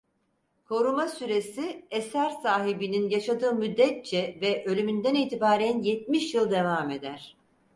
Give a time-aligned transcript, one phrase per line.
[0.65, 7.37] Koruma süresi eser sahibinin yaşadığı müddetçe ve ölümünden itibaren yetmiş yıl devam eder.